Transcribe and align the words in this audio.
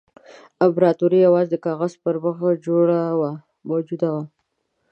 امپراطوري 0.65 1.19
یوازې 1.27 1.49
د 1.51 1.55
کاغذ 1.65 1.93
پر 2.03 2.15
مخ 2.23 2.35
موجوده 3.69 4.09
وه. 4.15 4.21